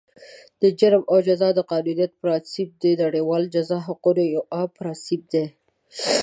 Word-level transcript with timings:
د 0.61 0.63
جرم 0.79 1.03
او 1.11 1.17
جزا 1.27 1.49
د 1.55 1.59
قانونیت 1.71 2.11
پرانسیپ، 2.21 2.69
د 2.83 2.85
نړیوالو 3.03 3.51
جزا 3.55 3.77
حقوقو 3.87 4.21
یو 4.35 4.43
عام 4.55 4.69
پرانسیپ 4.77 5.21
دی. 5.33 5.45